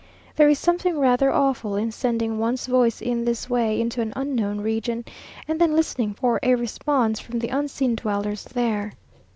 [0.35, 4.59] There is something rather awful in sending one's voice in this way into an unknown
[4.59, 5.05] region,
[5.47, 8.93] and then listening for a response from the unseen dwellers there.